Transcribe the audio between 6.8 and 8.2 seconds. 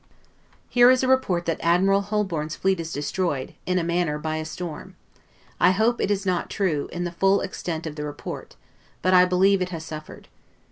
in the full extent of the